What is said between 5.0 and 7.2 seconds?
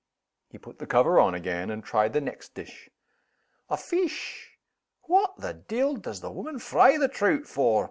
What the de'il does the woman fry the